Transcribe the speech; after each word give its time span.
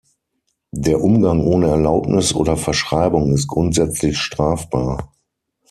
Der 0.73 0.99
Umgang 0.99 1.41
ohne 1.41 1.67
Erlaubnis 1.67 2.33
oder 2.33 2.57
Verschreibung 2.57 3.33
ist 3.35 3.45
grundsätzlich 3.47 4.17
strafbar. 4.17 5.11